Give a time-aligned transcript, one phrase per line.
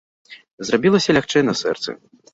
[0.69, 1.89] Зрабілася лягчэй на сэрцы.